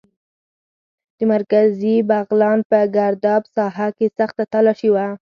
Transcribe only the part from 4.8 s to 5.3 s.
وه.